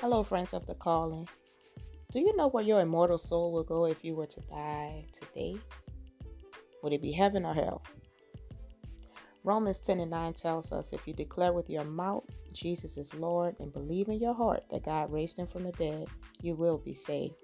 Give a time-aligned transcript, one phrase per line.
[0.00, 1.28] Hello, friends of the calling.
[2.10, 5.58] Do you know where your immortal soul will go if you were to die today?
[6.82, 7.82] Would it be heaven or hell?
[9.44, 12.24] Romans 10 and 9 tells us if you declare with your mouth
[12.54, 16.06] Jesus is Lord and believe in your heart that God raised him from the dead,
[16.40, 17.34] you will be saved.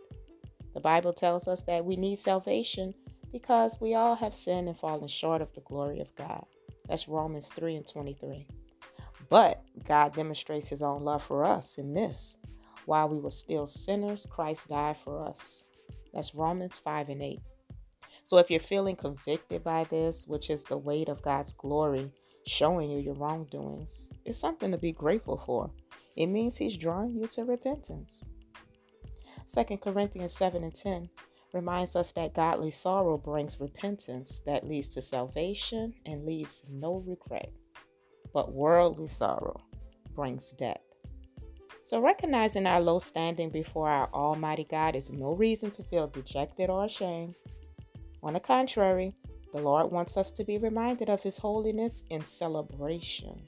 [0.73, 2.95] The Bible tells us that we need salvation
[3.33, 6.47] because we all have sinned and fallen short of the glory of God.
[6.89, 8.47] That's Romans 3 and 23.
[9.29, 12.37] But God demonstrates his own love for us in this.
[12.85, 15.65] While we were still sinners, Christ died for us.
[16.15, 17.41] That's Romans 5 and 8.
[18.25, 22.13] So if you're feeling convicted by this, which is the weight of God's glory
[22.47, 25.71] showing you your wrongdoings, it's something to be grateful for.
[26.17, 28.25] It means he's drawing you to repentance.
[29.53, 31.09] 2 Corinthians 7 and 10
[31.53, 37.53] reminds us that godly sorrow brings repentance that leads to salvation and leaves no regret
[38.37, 39.59] but worldly sorrow
[40.15, 40.83] brings death.
[41.85, 46.69] So, recognizing our low standing before our Almighty God is no reason to feel dejected
[46.69, 47.35] or ashamed.
[48.23, 49.15] On the contrary,
[49.55, 53.41] the Lord wants us to be reminded of His holiness in celebration.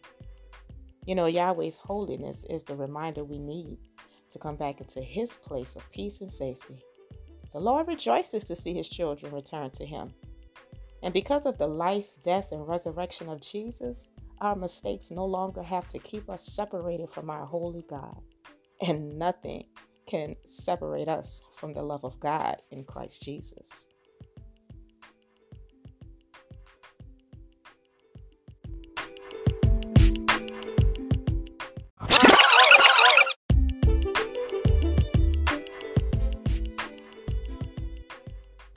[1.05, 3.77] You know, Yahweh's holiness is the reminder we need
[4.31, 6.83] to come back into His place of peace and safety.
[7.53, 10.15] The Lord rejoices to see His children return to Him.
[11.03, 14.09] And because of the life, death, and resurrection of Jesus,
[14.41, 18.21] our mistakes no longer have to keep us separated from our holy God.
[18.81, 19.65] And nothing
[20.07, 23.87] can separate us from the love of God in Christ Jesus.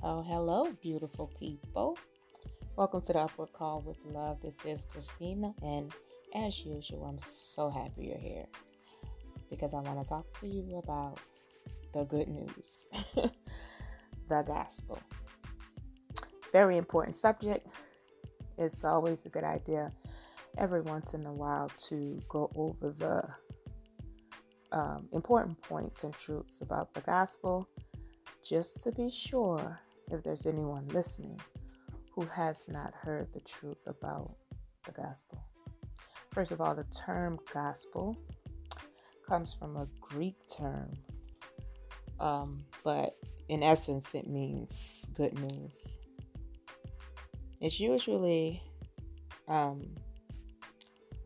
[0.04, 1.98] Oh, hello, beautiful people.
[2.82, 4.42] Welcome to the Upward Call with Love.
[4.42, 5.94] This is Christina, and
[6.34, 8.48] as usual, I'm so happy you're here
[9.52, 11.20] because I want to talk to you about
[11.94, 12.88] the good news,
[14.30, 14.98] the gospel.
[16.52, 17.67] Very important subject.
[18.58, 19.92] It's always a good idea
[20.58, 26.95] every once in a while to go over the um, important points and truths about
[26.95, 27.67] the gospel
[28.44, 29.80] just to be sure
[30.10, 31.39] if there's anyone listening
[32.14, 34.36] who has not heard the truth about
[34.86, 35.44] the gospel.
[36.32, 38.17] First of all, the term gospel
[39.27, 40.94] comes from a Greek term,
[42.20, 43.16] um, but
[43.49, 45.99] in essence, it means good news.
[47.60, 48.64] It's usually
[49.48, 49.83] um,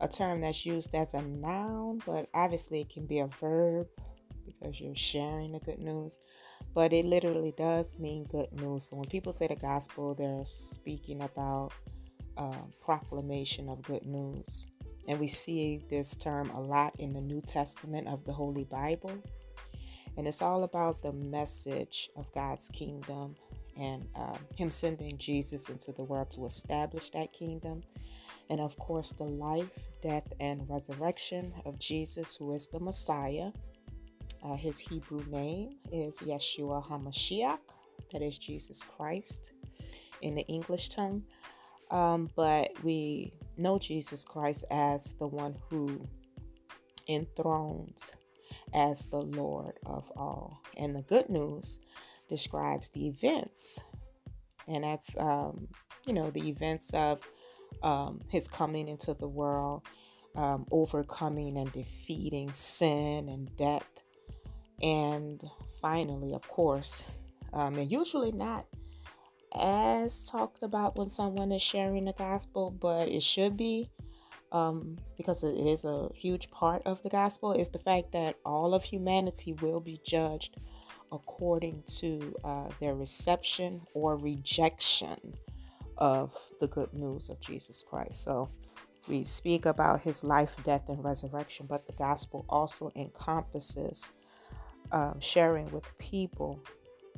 [0.00, 3.86] a term that's used as a noun, but obviously it can be a verb
[4.44, 6.18] because you're sharing the good news
[6.76, 8.90] but it literally does mean good news.
[8.90, 11.72] So when people say the gospel, they're speaking about
[12.36, 14.66] um, proclamation of good news.
[15.08, 19.12] And we see this term a lot in the New Testament of the Holy Bible.
[20.18, 23.36] And it's all about the message of God's kingdom
[23.78, 27.84] and um, Him sending Jesus into the world to establish that kingdom.
[28.50, 29.70] And of course, the life,
[30.02, 33.50] death, and resurrection of Jesus, who is the Messiah
[34.46, 37.58] uh, his Hebrew name is Yeshua HaMashiach,
[38.12, 39.52] that is Jesus Christ
[40.22, 41.24] in the English tongue.
[41.90, 46.06] Um, but we know Jesus Christ as the one who
[47.08, 48.12] enthrones
[48.72, 50.60] as the Lord of all.
[50.76, 51.80] And the good news
[52.28, 53.80] describes the events,
[54.68, 55.68] and that's, um,
[56.06, 57.20] you know, the events of
[57.82, 59.82] um, his coming into the world,
[60.36, 63.95] um, overcoming and defeating sin and death
[64.82, 65.42] and
[65.80, 67.02] finally, of course,
[67.52, 68.66] um, and usually not
[69.54, 73.90] as talked about when someone is sharing the gospel, but it should be
[74.52, 78.74] um, because it is a huge part of the gospel, is the fact that all
[78.74, 80.56] of humanity will be judged
[81.12, 85.34] according to uh, their reception or rejection
[85.98, 88.22] of the good news of Jesus Christ.
[88.22, 88.50] So
[89.08, 94.10] we speak about his life, death, and resurrection, but the gospel also encompasses
[94.92, 96.62] um, sharing with people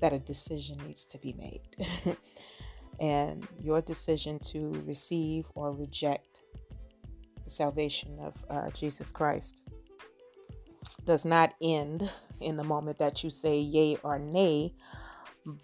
[0.01, 2.17] that a decision needs to be made.
[3.01, 6.43] and your decision to receive or reject
[7.45, 9.65] the salvation of uh, Jesus Christ
[11.05, 12.11] does not end
[12.41, 14.75] in the moment that you say yay or nay,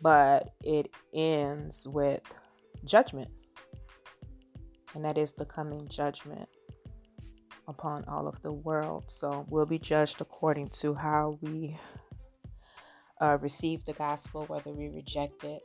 [0.01, 2.23] but it ends with
[2.85, 3.31] judgment.
[4.95, 6.49] And that is the coming judgment
[7.69, 9.11] upon all of the world.
[9.11, 11.79] So we'll be judged according to how we
[13.21, 15.63] uh, receive the gospel, whether we reject it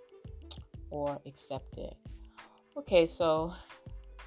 [0.89, 1.95] or accept it.
[2.77, 3.53] Okay, so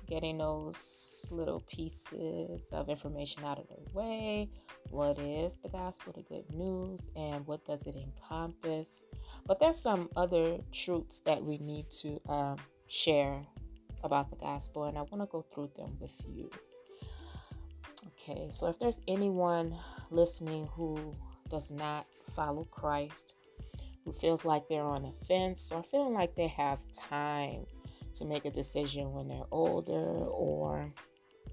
[0.07, 4.51] getting those little pieces of information out of the way.
[4.91, 9.07] What is the gospel, the good news, and what does it encompass?
[9.47, 12.59] But there's some other truths that we need to um,
[12.89, 13.43] share
[14.05, 16.51] about the gospel, and I want to go through them with you.
[18.06, 19.76] Okay, so if there's anyone
[20.10, 21.14] listening who
[21.49, 23.34] does not follow Christ,
[24.04, 27.66] who feels like they're on a fence or feeling like they have time
[28.14, 30.93] to make a decision when they're older, or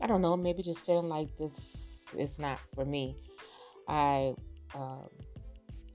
[0.02, 3.16] I don't know, maybe just feeling like this is not for me,
[3.88, 4.34] I
[4.74, 5.10] um,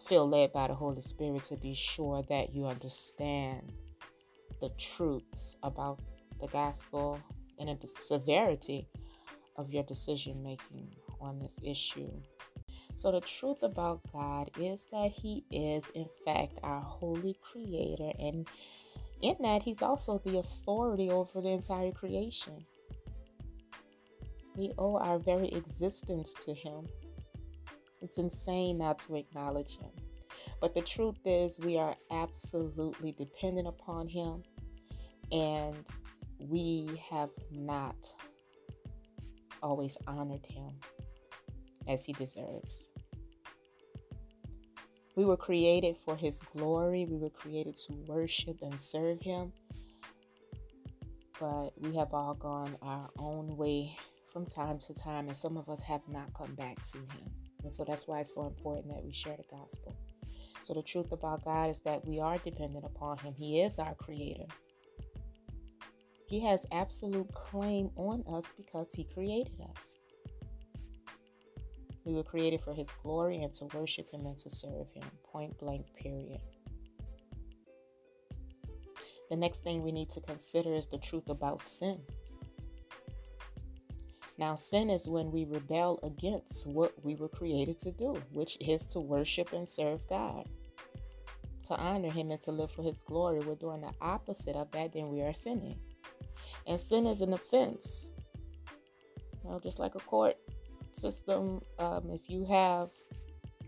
[0.04, 3.72] feel led by the Holy Spirit to be sure that you understand
[4.60, 6.00] the truths about
[6.40, 7.18] the gospel
[7.58, 8.88] and the severity
[9.56, 12.10] of your decision making on this issue.
[12.94, 18.46] So, the truth about God is that He is, in fact, our holy creator, and
[19.20, 22.64] in that, He's also the authority over the entire creation.
[24.56, 26.86] We owe our very existence to Him.
[28.00, 29.90] It's insane not to acknowledge Him.
[30.60, 34.42] But the truth is, we are absolutely dependent upon Him,
[35.32, 35.84] and
[36.38, 37.96] we have not
[39.64, 40.72] always honored him
[41.88, 42.88] as he deserves.
[45.16, 49.52] We were created for his glory, we were created to worship and serve him.
[51.40, 53.96] But we have all gone our own way
[54.32, 57.30] from time to time, and some of us have not come back to him.
[57.62, 59.96] And so that's why it's so important that we share the gospel.
[60.64, 63.34] So, the truth about God is that we are dependent upon Him.
[63.36, 64.46] He is our creator.
[66.26, 69.98] He has absolute claim on us because He created us.
[72.04, 75.04] We were created for His glory and to worship Him and to serve Him.
[75.30, 76.40] Point blank, period.
[79.30, 82.00] The next thing we need to consider is the truth about sin.
[84.36, 88.86] Now, sin is when we rebel against what we were created to do, which is
[88.88, 90.48] to worship and serve God,
[91.68, 93.40] to honor Him and to live for His glory.
[93.40, 95.78] We're doing the opposite of that, then we are sinning.
[96.66, 98.10] And sin is an offense.
[99.42, 100.36] You know, just like a court
[100.92, 102.90] system, um, if you have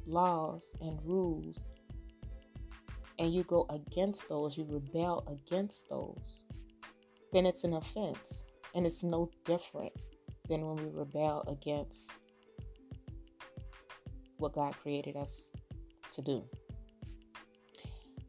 [0.06, 1.68] laws and rules
[3.18, 6.44] and you go against those, you rebel against those,
[7.32, 8.44] then it's an offense.
[8.74, 9.92] And it's no different
[10.48, 12.10] than when we rebel against
[14.38, 15.52] what God created us
[16.12, 16.44] to do.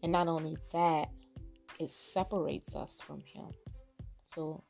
[0.04, 1.10] And not only that,
[1.80, 3.48] it separates us from Him.
[4.28, 4.64] So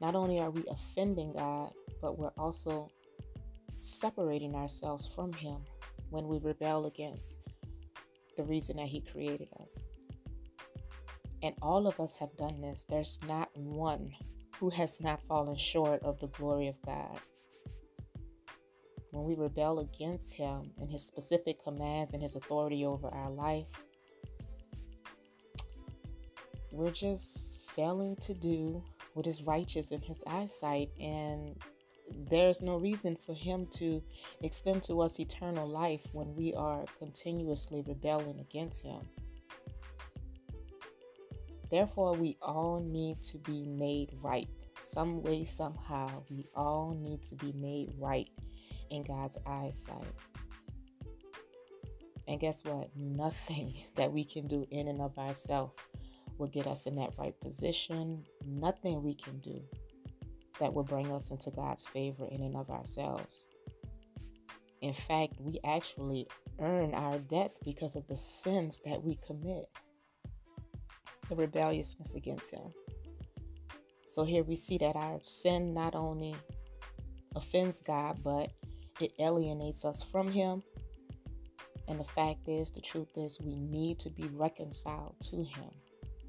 [0.00, 2.88] not only are we offending God, but we're also
[3.74, 5.58] separating ourselves from Him
[6.08, 7.40] when we rebel against
[8.36, 9.88] the reason that He created us.
[11.42, 12.86] And all of us have done this.
[12.88, 14.12] There's not one
[14.58, 17.18] who has not fallen short of the glory of God.
[19.10, 23.66] When we rebel against Him and His specific commands and His authority over our life,
[26.72, 28.82] we're just failing to do
[29.14, 31.56] what is righteous in his eyesight and
[32.28, 34.02] there's no reason for him to
[34.42, 39.00] extend to us eternal life when we are continuously rebelling against him.
[41.70, 44.48] Therefore, we all need to be made right.
[44.80, 48.28] Some way, somehow, we all need to be made right
[48.90, 50.14] in God's eyesight.
[52.26, 52.90] And guess what?
[52.96, 55.74] Nothing that we can do in and of ourselves
[56.40, 58.24] will get us in that right position.
[58.46, 59.60] Nothing we can do
[60.58, 63.46] that will bring us into God's favor in and of ourselves.
[64.80, 66.26] In fact, we actually
[66.58, 69.68] earn our death because of the sins that we commit,
[71.28, 72.72] the rebelliousness against Him.
[74.06, 76.34] So here we see that our sin not only
[77.36, 78.50] offends God, but
[79.00, 80.62] it alienates us from Him.
[81.88, 85.70] And the fact is, the truth is, we need to be reconciled to Him.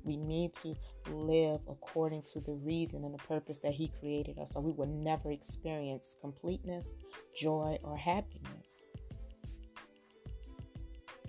[0.03, 0.75] We need to
[1.09, 4.87] live according to the reason and the purpose that He created us, so we will
[4.87, 6.95] never experience completeness,
[7.35, 8.85] joy, or happiness.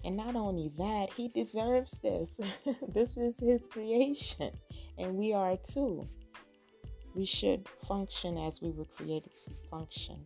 [0.05, 2.41] And not only that, He deserves this.
[2.88, 4.50] this is His creation,
[4.99, 6.09] and we are too.
[7.14, 10.25] We should function as we were created to function.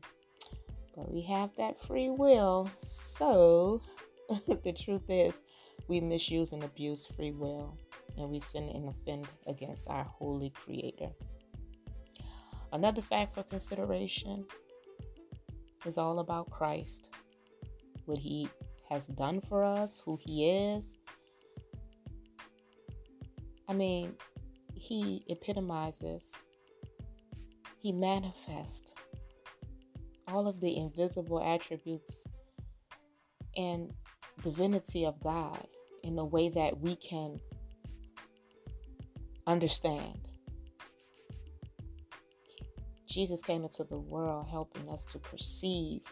[0.97, 3.83] But we have that free will, so
[4.47, 5.43] the truth is,
[5.89, 7.77] we misuse and abuse free will
[8.17, 11.11] and we sin and offend against our holy creator.
[12.73, 14.45] Another fact for consideration
[15.85, 17.15] is all about Christ,
[18.07, 18.49] what he
[18.89, 20.97] has done for us, who he is.
[23.69, 24.15] I mean,
[24.75, 26.33] he epitomizes
[27.79, 28.95] He manifests
[30.29, 32.27] all of the invisible attributes
[33.57, 33.93] and
[34.43, 35.67] divinity of God
[36.03, 37.41] in a way that we can
[39.47, 40.19] understand.
[43.07, 46.03] Jesus came into the world helping us to perceive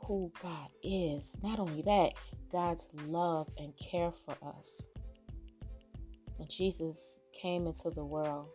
[0.00, 1.36] who God is.
[1.42, 2.12] Not only that,
[2.50, 4.88] God's love and care for us.
[6.38, 8.48] And Jesus came into the world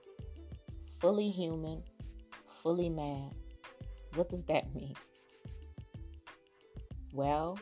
[0.99, 1.83] fully human,
[2.49, 3.31] fully man.
[4.15, 4.95] What does that mean?
[7.13, 7.57] Well,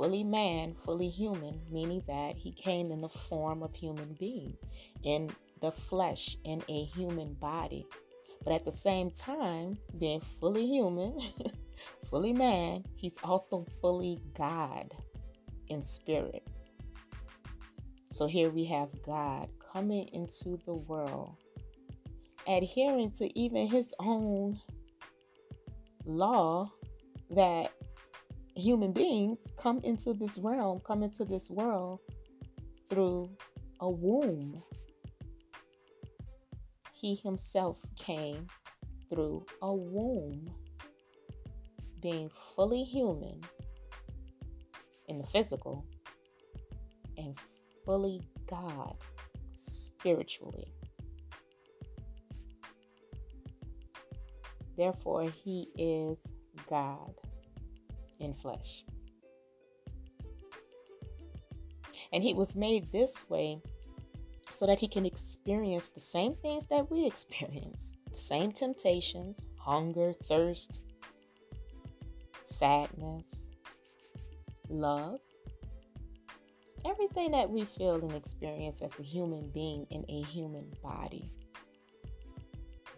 [0.00, 4.56] fully man, fully human, meaning that he came in the form of human being,
[5.02, 5.30] in
[5.60, 7.86] the flesh, in a human body.
[8.42, 11.18] But at the same time, being fully human,
[12.08, 14.90] fully man, he's also fully God
[15.68, 16.48] in spirit.
[18.10, 21.36] So here we have God coming into the world,
[22.48, 24.58] adhering to even his own
[26.06, 26.72] law
[27.28, 27.74] that
[28.60, 32.00] human beings come into this realm, come into this world
[32.88, 33.30] through
[33.80, 34.62] a womb.
[36.92, 38.46] He himself came
[39.08, 40.50] through a womb,
[42.00, 43.40] being fully human
[45.08, 45.84] in the physical
[47.16, 47.36] and
[47.84, 48.96] fully God
[49.54, 50.72] spiritually.
[54.76, 56.32] Therefore, he is
[56.68, 57.14] God
[58.20, 58.84] in flesh.
[62.12, 63.60] And he was made this way
[64.52, 70.12] so that he can experience the same things that we experience the same temptations, hunger,
[70.12, 70.80] thirst,
[72.44, 73.50] sadness,
[74.68, 75.20] love,
[76.84, 81.30] everything that we feel and experience as a human being in a human body.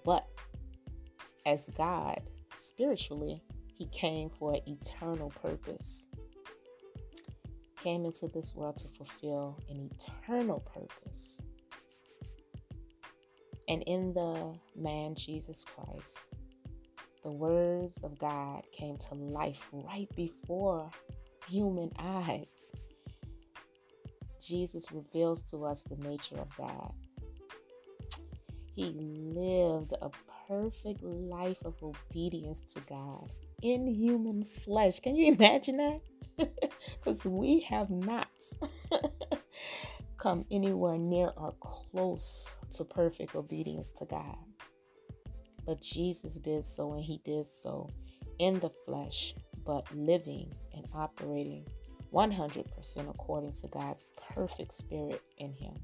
[0.05, 0.27] But
[1.47, 2.21] as God,
[2.55, 3.43] spiritually,
[3.83, 6.07] He came for an eternal purpose.
[7.83, 11.43] Came into this world to fulfill an eternal purpose.
[13.69, 16.21] And in the man Jesus Christ,
[17.25, 20.89] the words of God came to life right before
[21.49, 22.63] human eyes.
[24.41, 26.93] Jesus reveals to us the nature of God.
[28.77, 28.93] He
[29.35, 30.09] lived a
[30.47, 33.29] perfect life of obedience to God
[33.63, 35.01] in human flesh.
[35.01, 36.01] Can you imagine that?
[37.05, 38.29] Because we have not
[40.19, 44.37] come anywhere near or close to perfect obedience to God.
[45.67, 47.89] But Jesus did so, and He did so
[48.39, 51.67] in the flesh, but living and operating
[52.13, 55.75] 100% according to God's perfect spirit in Him.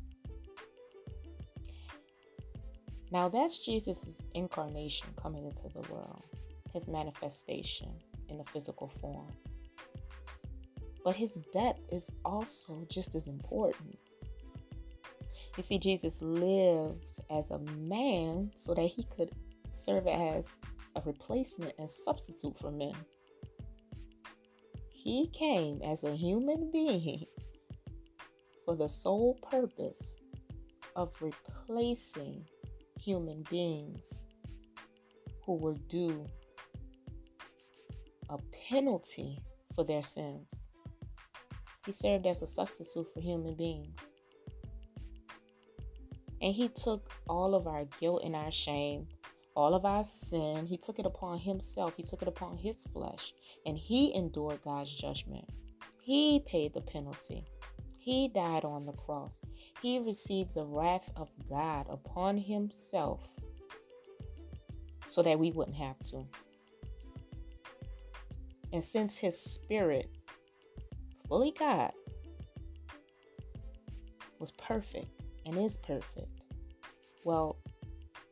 [3.10, 6.22] Now, that's Jesus' incarnation coming into the world,
[6.72, 7.90] his manifestation
[8.28, 9.32] in the physical form.
[11.04, 13.98] But his death is also just as important.
[15.56, 19.30] You see, Jesus lived as a man so that he could
[19.72, 20.56] serve as
[20.96, 22.94] a replacement and substitute for men.
[24.92, 27.24] He came as a human being
[28.64, 30.16] for the sole purpose
[30.96, 32.44] of replacing
[33.00, 34.26] human beings
[35.46, 36.26] who were due
[38.28, 39.42] a penalty
[39.74, 40.68] for their sins.
[41.86, 43.98] He served as a substitute for human beings.
[46.40, 49.06] And he took all of our guilt and our shame,
[49.56, 50.66] all of our sin.
[50.66, 51.94] He took it upon himself.
[51.96, 53.32] He took it upon his flesh.
[53.66, 55.44] And he endured God's judgment.
[56.02, 57.44] He paid the penalty.
[57.98, 59.40] He died on the cross.
[59.82, 63.20] He received the wrath of God upon himself
[65.06, 66.24] so that we wouldn't have to.
[68.72, 70.10] And since his spirit,
[71.26, 71.92] fully God,
[74.38, 76.42] was perfect and is perfect,
[77.24, 77.56] well,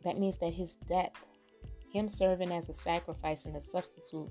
[0.05, 1.13] that means that his death,
[1.93, 4.31] him serving as a sacrifice and a substitute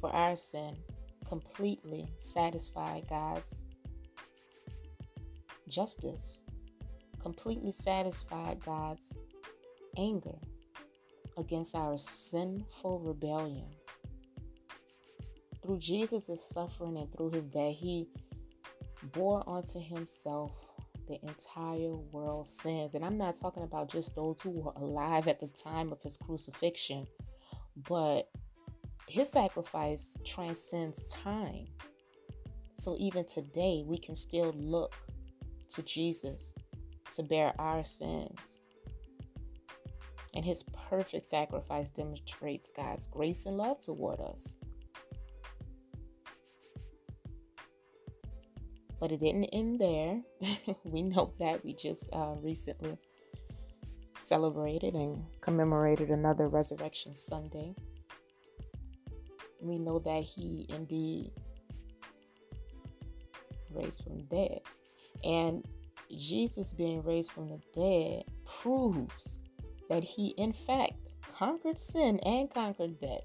[0.00, 0.76] for our sin,
[1.26, 3.64] completely satisfied God's
[5.68, 6.42] justice,
[7.20, 9.18] completely satisfied God's
[9.96, 10.38] anger
[11.36, 13.68] against our sinful rebellion.
[15.62, 18.08] Through Jesus' suffering and through his death, he
[19.14, 20.52] bore onto himself
[21.08, 22.94] the entire world's sins.
[22.94, 26.16] And I'm not talking about just those who were alive at the time of his
[26.16, 27.06] crucifixion,
[27.88, 28.30] but
[29.08, 31.66] his sacrifice transcends time.
[32.74, 34.94] So even today, we can still look
[35.70, 36.54] to Jesus
[37.14, 38.58] to bear our sins
[40.34, 44.56] And his perfect sacrifice demonstrates God's grace and love toward us.
[49.00, 50.20] But it didn't end there.
[50.84, 52.98] we know that we just uh, recently
[54.18, 57.74] celebrated and commemorated another Resurrection Sunday.
[59.60, 61.32] We know that he indeed
[63.72, 64.60] raised from the dead.
[65.24, 65.64] And
[66.10, 69.40] Jesus being raised from the dead proves
[69.88, 70.94] that he, in fact,
[71.32, 73.24] conquered sin and conquered death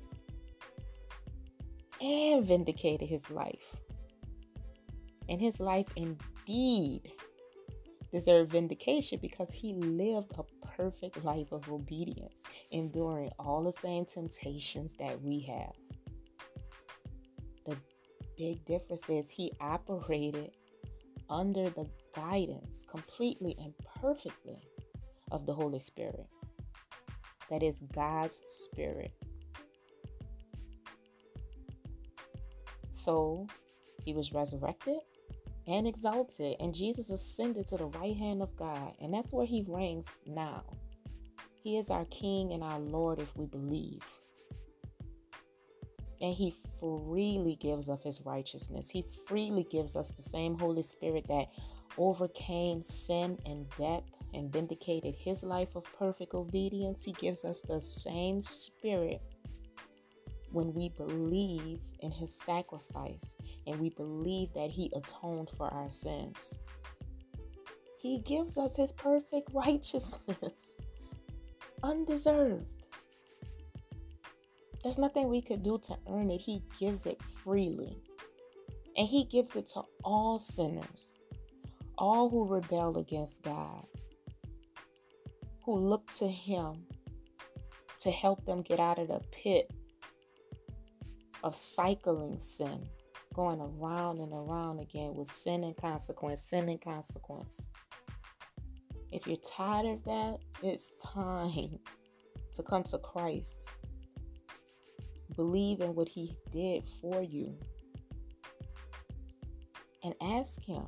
[2.01, 3.75] and vindicated his life.
[5.29, 7.11] And his life indeed
[8.11, 14.95] deserved vindication because he lived a perfect life of obedience, enduring all the same temptations
[14.95, 15.73] that we have.
[17.65, 17.77] The
[18.37, 20.51] big difference is he operated
[21.29, 24.61] under the guidance completely and perfectly
[25.31, 26.27] of the Holy Spirit.
[27.49, 29.11] That is God's Spirit.
[32.91, 33.47] So
[34.03, 34.99] he was resurrected
[35.67, 39.65] and exalted, and Jesus ascended to the right hand of God, and that's where he
[39.67, 40.63] reigns now.
[41.63, 44.01] He is our King and our Lord if we believe.
[46.21, 48.89] And he freely gives of his righteousness.
[48.89, 51.47] He freely gives us the same Holy Spirit that
[51.97, 54.03] overcame sin and death
[54.33, 57.03] and vindicated his life of perfect obedience.
[57.03, 59.21] He gives us the same Spirit
[60.55, 63.35] when we believe in his sacrifice
[63.67, 66.57] and we believe that he atoned for our sins.
[67.99, 70.75] He gives us his perfect righteousness,
[71.83, 72.65] undeserved.
[74.81, 76.39] There's nothing we could do to earn it.
[76.39, 77.97] He gives it freely.
[78.97, 81.15] And He gives it to all sinners,
[81.97, 83.85] all who rebel against God,
[85.65, 86.85] who look to Him
[87.99, 89.69] to help them get out of the pit
[91.45, 92.85] of cycling sin,
[93.33, 97.69] going around and around again with sin and consequence, sin and consequence.
[99.13, 101.79] If you're tired of that, it's time
[102.51, 103.69] to come to Christ
[105.35, 107.53] Believe in what He did for you.
[110.03, 110.85] And ask Him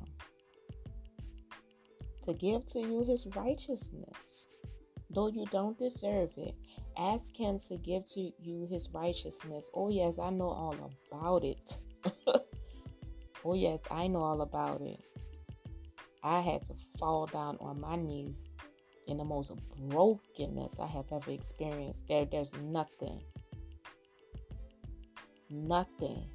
[2.24, 4.47] to give to you His righteousness.
[5.10, 6.54] Though you don't deserve it,
[6.96, 9.70] ask Him to give to you His righteousness.
[9.74, 11.78] Oh, yes, I know all about it.
[13.44, 15.00] oh, yes, I know all about it.
[16.22, 18.48] I had to fall down on my knees
[19.06, 19.52] in the most
[19.88, 22.06] brokenness I have ever experienced.
[22.08, 23.22] There, there's nothing
[25.50, 26.28] nothing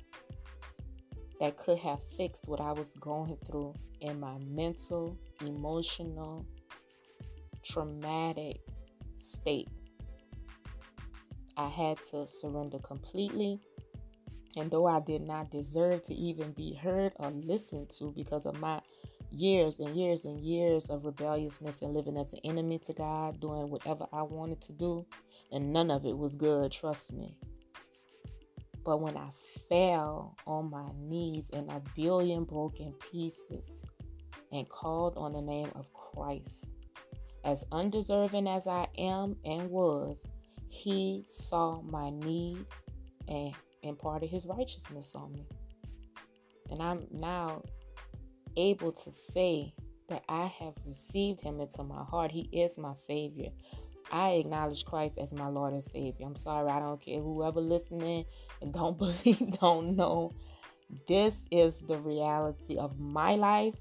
[1.40, 6.46] that could have fixed what I was going through in my mental, emotional,
[7.64, 8.62] traumatic
[9.18, 9.70] state.
[11.58, 13.60] I had to surrender completely.
[14.56, 18.60] And though I did not deserve to even be heard or listened to because of
[18.60, 18.82] my
[19.32, 23.70] years and years and years of rebelliousness and living as an enemy to God, doing
[23.70, 25.06] whatever I wanted to do,
[25.52, 27.36] and none of it was good, trust me.
[28.86, 29.30] But when I
[29.70, 33.86] fell on my knees in a billion broken pieces
[34.52, 36.70] and called on the name of Christ,
[37.44, 40.26] as undeserving as I am and was,
[40.70, 42.66] He saw my need
[43.28, 45.46] and imparted His righteousness on me.
[46.70, 47.64] And I'm now
[48.58, 49.74] able to say
[50.10, 52.32] that I have received Him into my heart.
[52.32, 53.50] He is my Savior.
[54.12, 56.26] I acknowledge Christ as my Lord and Savior.
[56.26, 58.26] I'm sorry, I don't care whoever listening
[58.62, 60.32] and don't believe, don't know.
[61.08, 63.76] This is the reality of my life.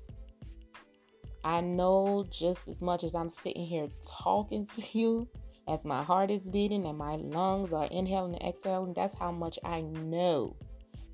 [1.44, 5.28] I know just as much as I'm sitting here talking to you,
[5.68, 9.59] as my heart is beating and my lungs are inhaling and exhaling, that's how much
[9.64, 10.57] I know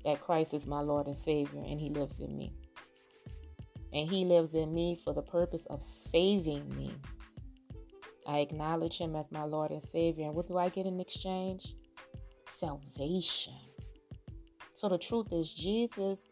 [0.05, 2.53] that Christ is my Lord and Savior and He lives in me.
[3.93, 6.95] And He lives in me for the purpose of saving me.
[8.29, 10.25] I acknowledge him as my Lord and Savior.
[10.25, 11.75] And what do I get in exchange?
[12.47, 13.55] Salvation.
[14.75, 16.27] So the truth is, Jesus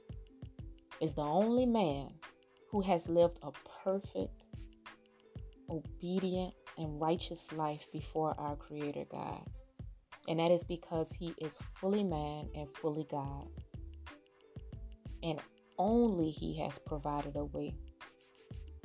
[1.02, 2.12] is the only man
[2.70, 3.52] who has lived a
[3.88, 4.44] perfect,
[5.70, 9.42] obedient, and righteous life before our Creator God.
[10.28, 13.48] And that is because he is fully man and fully God.
[15.24, 15.40] And
[15.78, 17.76] only he has provided a way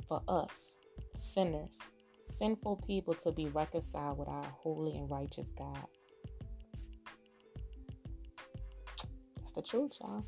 [0.07, 0.77] for us,
[1.17, 5.85] sinners, sinful people to be reconciled with our holy and righteous God.
[9.35, 10.23] That's the truth, y'all.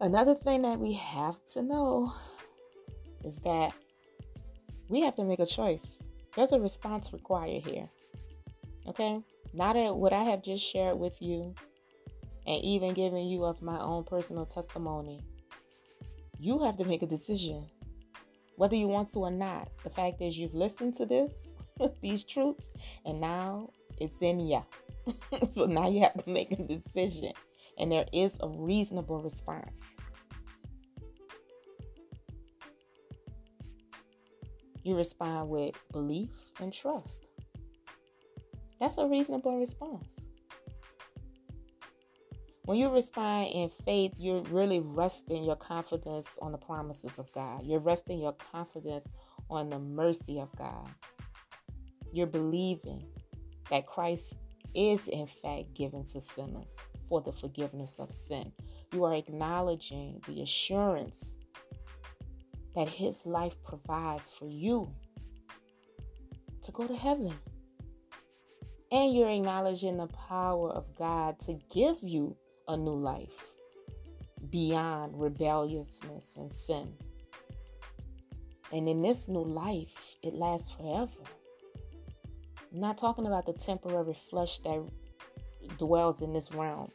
[0.00, 2.12] Another thing that we have to know
[3.26, 3.72] is that
[4.88, 6.02] we have to make a choice.
[6.34, 7.88] There's a response required here.
[8.88, 9.20] Okay?
[9.52, 11.54] Not at what I have just shared with you
[12.46, 15.24] and even giving you of my own personal testimony.
[16.38, 17.66] You have to make a decision,
[18.56, 19.68] whether you want to or not.
[19.82, 21.58] The fact is, you've listened to this,
[22.02, 22.70] these truths,
[23.04, 24.62] and now it's in ya.
[25.50, 27.32] so now you have to make a decision,
[27.78, 29.96] and there is a reasonable response.
[34.86, 37.26] You respond with belief and trust.
[38.78, 40.24] That's a reasonable response.
[42.66, 47.62] When you respond in faith, you're really resting your confidence on the promises of God.
[47.64, 49.08] You're resting your confidence
[49.50, 50.88] on the mercy of God.
[52.12, 53.08] You're believing
[53.70, 54.36] that Christ
[54.72, 58.52] is, in fact, given to sinners for the forgiveness of sin.
[58.92, 61.38] You are acknowledging the assurance
[62.76, 64.94] that His life provides for you
[66.62, 67.34] to go to heaven.
[68.92, 72.36] And you're acknowledging the power of God to give you
[72.68, 73.56] a new life
[74.50, 76.92] beyond rebelliousness and sin.
[78.72, 81.20] And in this new life, it lasts forever.
[82.72, 84.86] I'm not talking about the temporary flesh that
[85.78, 86.90] dwells in this realm.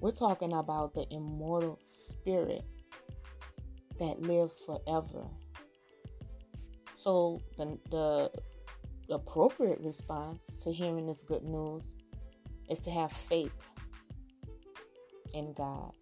[0.00, 2.64] We're talking about the immortal spirit
[4.02, 5.26] that lives forever.
[6.96, 8.30] So the, the
[9.14, 11.94] appropriate response to hearing this good news
[12.68, 13.52] is to have faith
[15.34, 15.92] in God.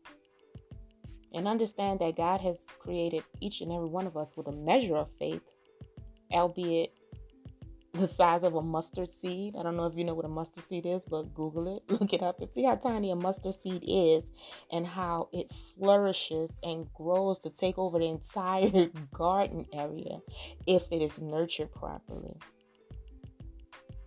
[1.32, 4.96] And understand that God has created each and every one of us with a measure
[4.96, 5.48] of faith,
[6.32, 6.92] albeit
[8.00, 9.54] the size of a mustard seed.
[9.58, 12.12] I don't know if you know what a mustard seed is, but Google it, look
[12.12, 14.30] it up, and see how tiny a mustard seed is
[14.72, 20.18] and how it flourishes and grows to take over the entire garden area
[20.66, 22.36] if it is nurtured properly.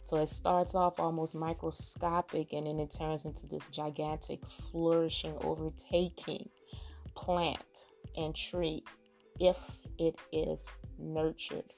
[0.06, 6.50] So it starts off almost microscopic and then it turns into this gigantic, flourishing, overtaking
[7.16, 8.84] plant and tree
[9.40, 9.58] if
[9.98, 11.74] it is nurtured.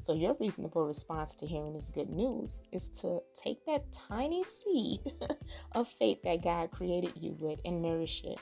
[0.00, 5.00] So, your reasonable response to hearing this good news is to take that tiny seed
[5.72, 8.38] of faith that God created you with and nourish it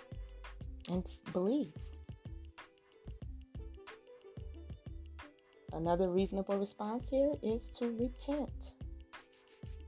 [0.88, 1.72] and believe.
[5.72, 8.74] Another reasonable response here is to repent.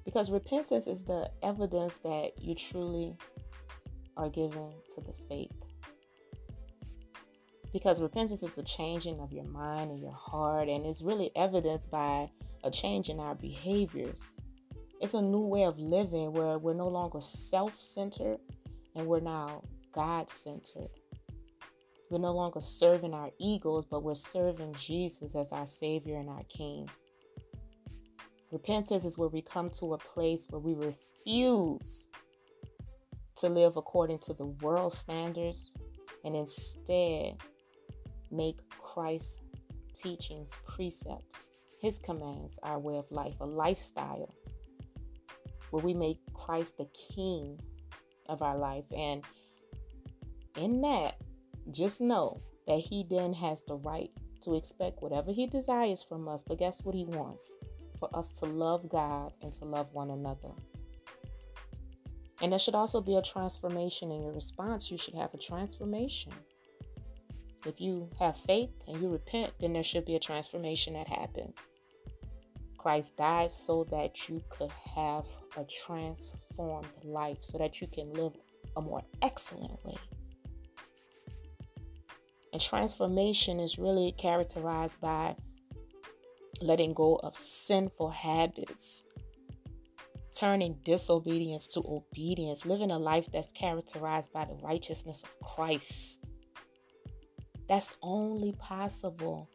[0.05, 3.17] Because repentance is the evidence that you truly
[4.17, 5.60] are given to the faith
[7.73, 11.91] because repentance is a changing of your mind and your heart, and it's really evidenced
[11.91, 12.31] by
[12.65, 14.29] a change in our behaviors.
[15.01, 18.39] It's a new way of living where we're no longer self centered
[18.95, 20.91] and we're now God centered.
[22.11, 26.43] We're no longer serving our egos, but we're serving Jesus as our Savior and our
[26.49, 26.91] King.
[28.51, 32.09] Repentance is where we come to a place where we refuse
[33.37, 35.73] to live according to the world standards
[36.25, 37.37] and instead
[38.31, 39.39] make Christ's
[39.95, 44.35] teachings, precepts, his commands our way of life, a lifestyle
[45.71, 47.59] where we make Christ the king
[48.29, 48.85] of our life.
[48.97, 49.25] And
[50.57, 51.17] in that,
[51.71, 54.11] just know that he then has the right
[54.43, 56.43] to expect whatever he desires from us.
[56.47, 57.51] But guess what he wants?
[57.99, 60.51] For us to love God and to love one another.
[62.43, 64.91] And there should also be a transformation in your response.
[64.91, 66.33] You should have a transformation.
[67.67, 71.55] If you have faith and you repent, then there should be a transformation that happens.
[72.79, 78.33] Christ died so that you could have a transformed life, so that you can live
[78.77, 79.99] a more excellent way.
[82.53, 85.37] And transformation is really characterized by
[86.63, 89.03] letting go of sinful habits,
[90.37, 96.30] turning disobedience to obedience, living a life that's characterized by the righteousness of Christ.
[97.71, 99.49] That's only possible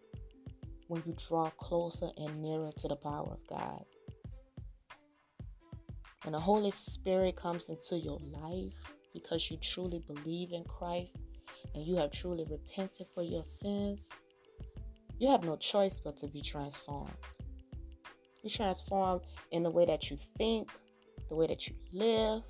[0.88, 3.84] when you draw closer and nearer to the power of God.
[6.24, 8.72] When the Holy Spirit comes into your life
[9.14, 11.18] because you truly believe in Christ
[11.74, 14.08] and you have truly repented for your sins,
[15.20, 17.12] you have no choice but to be transformed.
[18.44, 20.70] You're transformed in the way that you think,
[21.28, 22.44] the way that you live,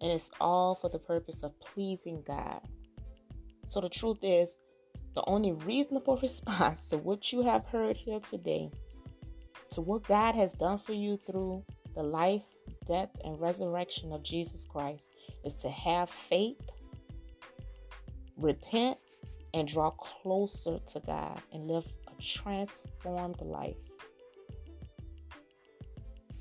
[0.00, 2.60] and it's all for the purpose of pleasing God.
[3.66, 4.56] So the truth is,
[5.18, 8.70] the only reasonable response to what you have heard here today,
[9.72, 11.64] to what God has done for you through
[11.96, 12.42] the life,
[12.86, 15.10] death, and resurrection of Jesus Christ,
[15.44, 16.60] is to have faith,
[18.36, 18.96] repent,
[19.54, 23.74] and draw closer to God and live a transformed life.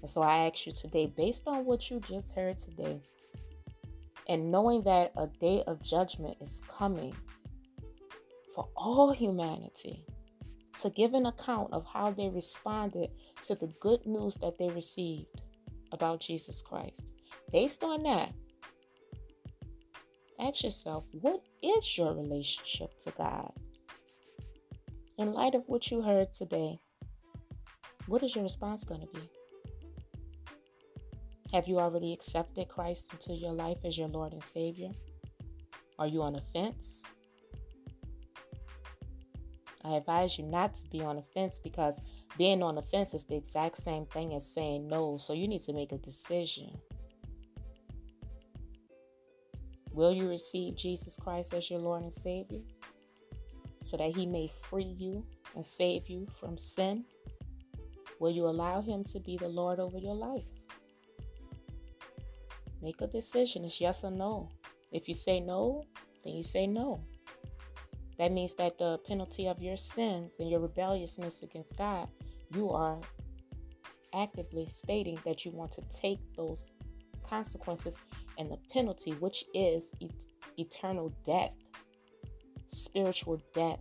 [0.01, 3.01] And so I ask you today, based on what you just heard today,
[4.29, 7.15] and knowing that a day of judgment is coming
[8.57, 10.03] for all humanity
[10.79, 13.07] to give an account of how they responded
[13.45, 15.43] to the good news that they received
[15.91, 17.13] about Jesus Christ.
[17.53, 18.33] Based on that,
[20.39, 23.51] ask yourself what is your relationship to God?
[25.19, 26.79] In light of what you heard today,
[28.07, 29.29] what is your response going to be?
[31.53, 34.89] Have you already accepted Christ into your life as your Lord and Savior?
[35.99, 37.03] Are you on a fence?
[39.87, 42.01] I advise you not to be on a fence because
[42.37, 45.17] being on the fence is the exact same thing as saying no.
[45.17, 46.77] So you need to make a decision.
[49.93, 52.59] Will you receive Jesus Christ as your Lord and Savior
[53.83, 57.05] so that He may free you and save you from sin?
[58.19, 60.43] Will you allow Him to be the Lord over your life?
[62.81, 63.63] Make a decision.
[63.63, 64.49] It's yes or no.
[64.91, 65.83] If you say no,
[66.23, 67.03] then you say no.
[68.17, 72.07] That means that the penalty of your sins and your rebelliousness against God,
[72.53, 72.99] you are
[74.13, 76.71] actively stating that you want to take those
[77.23, 77.99] consequences
[78.37, 80.25] and the penalty, which is et-
[80.57, 81.53] eternal death,
[82.67, 83.79] spiritual death,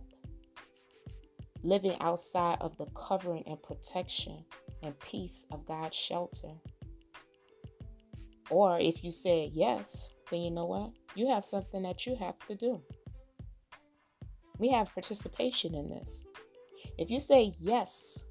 [1.63, 4.43] living outside of the covering and protection
[4.83, 6.53] and peace of God's shelter.
[8.49, 10.91] Or if you say yes, then you know what?
[11.15, 12.81] You have something that you have to do.
[14.59, 16.23] We have participation in this.
[16.97, 18.23] If you say yes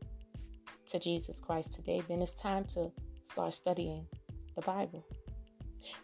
[0.87, 2.91] to Jesus Christ today, then it's time to
[3.25, 4.07] start studying
[4.55, 5.05] the Bible.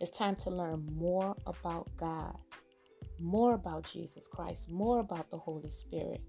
[0.00, 2.37] It's time to learn more about God,
[3.20, 6.20] more about Jesus Christ, more about the Holy Spirit,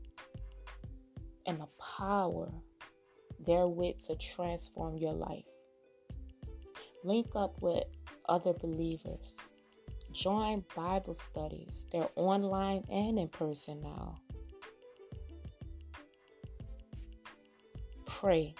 [1.46, 2.52] and the power
[3.46, 5.46] therewith to transform your life.
[7.04, 7.84] Link up with
[8.30, 9.38] other believers.
[10.14, 11.88] Join Bible studies.
[11.92, 14.20] They're online and in person now.
[18.06, 18.54] Pray.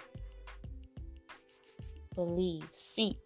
[2.16, 2.68] Believe.
[2.72, 3.20] Seek.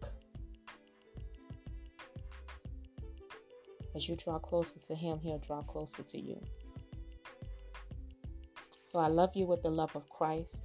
[3.95, 6.39] As you draw closer to Him, He'll draw closer to you.
[8.85, 10.63] So I love you with the love of Christ.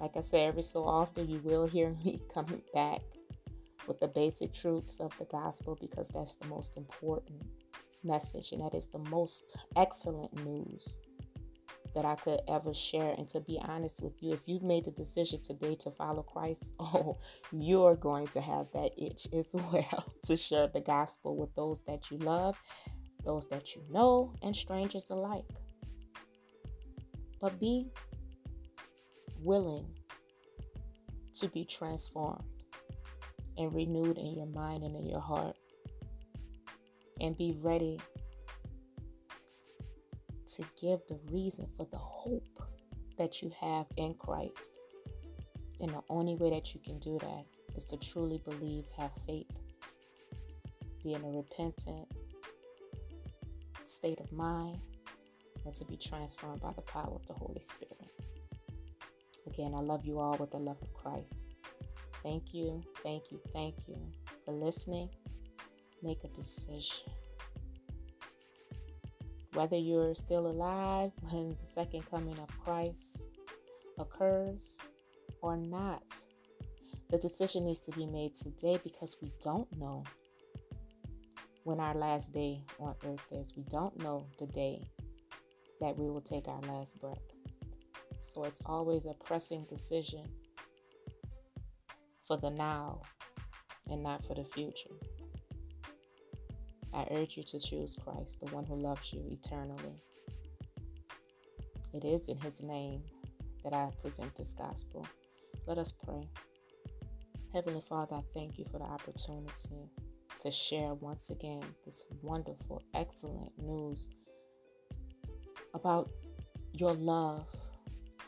[0.00, 3.00] Like I say, every so often you will hear me coming back
[3.86, 7.42] with the basic truths of the gospel because that's the most important
[8.02, 10.98] message and that is the most excellent news
[11.94, 13.14] that I could ever share.
[13.16, 16.72] And to be honest with you, if you've made the decision today to follow Christ,
[16.80, 17.16] oh,
[17.52, 22.10] you're going to have that itch as well to share the gospel with those that
[22.10, 22.56] you love,
[23.24, 25.48] those that you know, and strangers alike.
[27.40, 27.88] But be
[29.40, 29.86] willing
[31.34, 32.44] to be transformed
[33.56, 35.56] and renewed in your mind and in your heart.
[37.20, 38.00] And be ready
[40.56, 42.44] to give the reason for the hope
[43.18, 44.78] that you have in Christ.
[45.80, 47.44] And the only way that you can do that
[47.76, 49.50] is to truly believe, have faith,
[51.02, 52.08] be in a repentant
[53.84, 54.80] state of mind,
[55.64, 58.10] and to be transformed by the power of the Holy Spirit.
[59.46, 61.53] Again, I love you all with the love of Christ.
[62.24, 63.98] Thank you, thank you, thank you
[64.46, 65.10] for listening.
[66.02, 67.12] Make a decision.
[69.52, 73.28] Whether you're still alive when the second coming of Christ
[73.98, 74.78] occurs
[75.42, 76.02] or not,
[77.10, 80.02] the decision needs to be made today because we don't know
[81.64, 83.52] when our last day on earth is.
[83.54, 84.88] We don't know the day
[85.78, 87.18] that we will take our last breath.
[88.22, 90.24] So it's always a pressing decision
[92.26, 93.02] for the now
[93.88, 94.90] and not for the future.
[96.92, 100.00] I urge you to choose Christ, the one who loves you eternally.
[101.92, 103.02] It is in his name
[103.62, 105.06] that I present this gospel.
[105.66, 106.28] Let us pray.
[107.52, 109.88] Heavenly Father, I thank you for the opportunity
[110.40, 114.08] to share once again this wonderful, excellent news
[115.72, 116.10] about
[116.72, 117.46] your love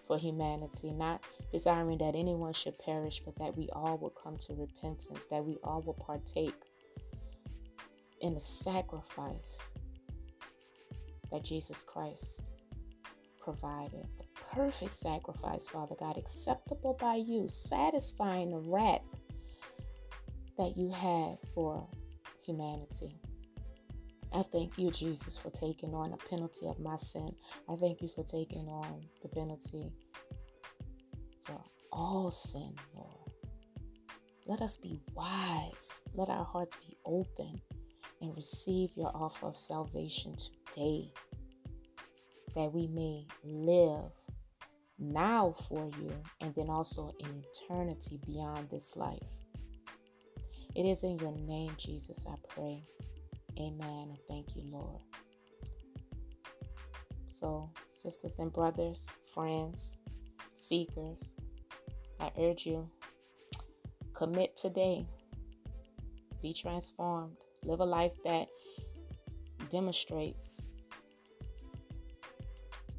[0.07, 4.55] for humanity, not desiring that anyone should perish, but that we all will come to
[4.55, 6.55] repentance, that we all will partake
[8.21, 9.63] in the sacrifice
[11.31, 12.49] that Jesus Christ
[13.41, 14.07] provided.
[14.19, 19.03] The perfect sacrifice, Father God, acceptable by you, satisfying the wrath
[20.59, 21.87] that you had for
[22.45, 23.15] humanity.
[24.35, 27.35] I thank you, Jesus, for taking on the penalty of my sin.
[27.71, 29.93] I thank you for taking on the penalty
[31.47, 31.61] for
[31.93, 33.31] all sin, Lord.
[34.47, 36.03] Let us be wise.
[36.15, 37.61] Let our hearts be open
[38.21, 41.13] and receive your offer of salvation today
[42.55, 44.11] that we may live
[44.99, 49.19] now for you and then also in eternity beyond this life.
[50.75, 52.83] It is in your name, Jesus, I pray.
[53.59, 54.09] Amen.
[54.11, 55.01] And thank you, Lord.
[57.31, 59.97] So, sisters and brothers, friends,
[60.57, 61.35] seekers,
[62.21, 62.89] I urge you
[64.17, 65.07] commit today.
[66.43, 67.37] Be transformed.
[67.65, 68.49] Live a life that
[69.71, 70.63] demonstrates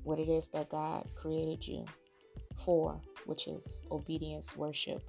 [0.04, 1.86] what it is that God created you
[2.64, 5.02] for, which is obedience, worship,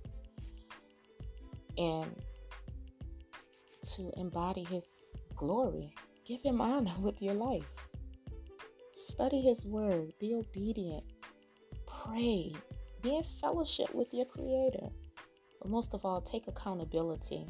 [1.76, 2.10] and
[3.82, 5.94] to embody His glory.
[6.26, 7.66] Give Him honor with your life.
[8.92, 10.12] Study His Word.
[10.18, 11.04] Be obedient.
[12.08, 12.54] Pray.
[13.02, 14.88] Be in fellowship with your Creator.
[15.60, 17.46] But most of all, take accountability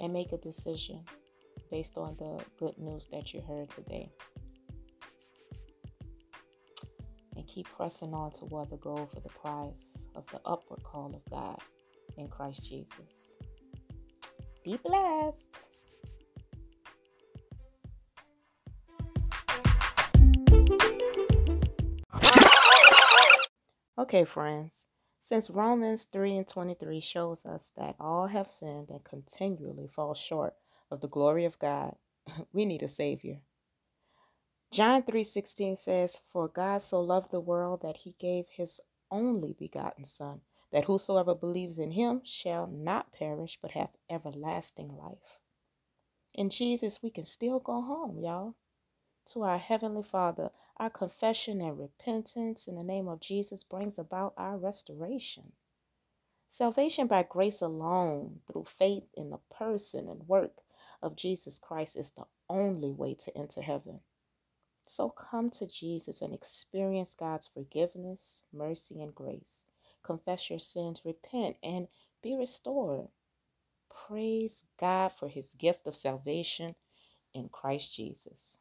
[0.00, 1.04] and make a decision
[1.70, 4.10] based on the good news that you heard today.
[7.36, 11.30] And keep pressing on toward the goal for the prize of the upward call of
[11.30, 11.60] God
[12.16, 13.36] in Christ Jesus.
[14.64, 15.62] Be blessed.
[24.02, 24.88] Okay, friends.
[25.20, 30.54] Since Romans 3 and 23 shows us that all have sinned and continually fall short
[30.90, 31.94] of the glory of God,
[32.52, 33.42] we need a Savior.
[34.72, 40.04] John 3:16 says, "For God so loved the world that he gave his only begotten
[40.04, 40.40] son,
[40.72, 45.38] that whosoever believes in him shall not perish but have everlasting life.
[46.34, 48.56] In Jesus, we can still go home, y'all.
[49.26, 54.34] To our Heavenly Father, our confession and repentance in the name of Jesus brings about
[54.36, 55.52] our restoration.
[56.48, 60.58] Salvation by grace alone, through faith in the person and work
[61.02, 64.00] of Jesus Christ, is the only way to enter heaven.
[64.84, 69.60] So come to Jesus and experience God's forgiveness, mercy, and grace
[70.02, 71.88] confess your sins, repent, and
[72.22, 73.08] be restored.
[74.06, 76.74] Praise God for his gift of salvation
[77.34, 78.58] in Christ Jesus.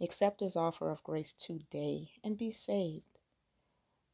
[0.00, 3.18] Accept his offer of grace today and be saved.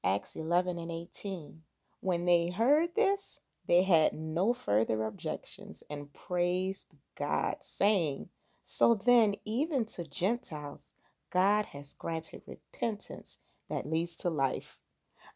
[0.04, 1.62] Acts 11 and 18.
[2.00, 8.28] When they heard this, they had no further objections and praised God, saying,
[8.62, 10.94] So then, even to Gentiles,
[11.30, 14.78] God has granted repentance that leads to life.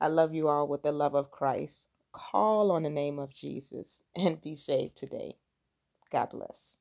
[0.01, 1.89] I love you all with the love of Christ.
[2.13, 5.37] Call on the name of Jesus and be saved today.
[6.11, 6.77] God bless.